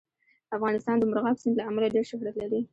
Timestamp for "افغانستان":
0.57-0.95